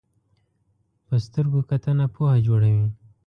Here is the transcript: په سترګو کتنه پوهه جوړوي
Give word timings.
په 1.07 1.15
سترګو 1.25 1.59
کتنه 1.69 2.05
پوهه 2.15 2.37
جوړوي 2.47 2.87